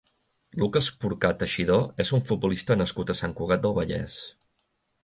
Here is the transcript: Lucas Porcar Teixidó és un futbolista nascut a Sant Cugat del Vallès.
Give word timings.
Lucas 0.61 0.87
Porcar 1.03 1.31
Teixidó 1.43 1.77
és 2.05 2.13
un 2.19 2.27
futbolista 2.31 2.79
nascut 2.83 3.17
a 3.17 3.19
Sant 3.21 3.39
Cugat 3.43 3.67
del 3.69 3.79
Vallès. 3.79 4.19